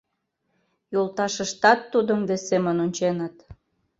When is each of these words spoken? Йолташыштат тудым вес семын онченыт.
Йолташыштат 0.93 1.79
тудым 1.91 2.19
вес 2.29 2.41
семын 2.49 2.77
онченыт. 2.85 3.35